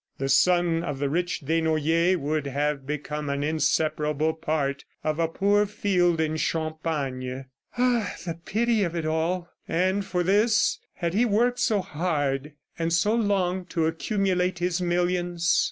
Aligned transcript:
The 0.17 0.29
son 0.29 0.81
of 0.83 0.97
the 0.97 1.11
rich 1.11 1.41
Desnoyers 1.45 2.17
would 2.17 2.47
have 2.47 2.87
become 2.87 3.29
an 3.29 3.43
inseparable 3.43 4.33
part 4.33 4.83
of 5.03 5.19
a 5.19 5.27
poor 5.27 5.67
field 5.67 6.19
in 6.19 6.37
Champagne. 6.37 7.45
Ah, 7.77 8.11
the 8.25 8.33
pity 8.33 8.83
of 8.83 8.95
it 8.95 9.05
all! 9.05 9.49
And 9.67 10.03
for 10.03 10.23
this, 10.23 10.79
had 10.95 11.13
he 11.13 11.23
worked 11.23 11.59
so 11.59 11.81
hard 11.81 12.53
and 12.79 12.91
so 12.91 13.13
long 13.13 13.63
to 13.65 13.85
accumulate 13.85 14.57
his 14.57 14.81
millions? 14.81 15.59